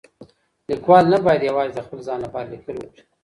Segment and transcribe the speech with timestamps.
[0.69, 3.03] ليکوال نه بايد يوازي د خپل ځان لپاره ليکل وکړي.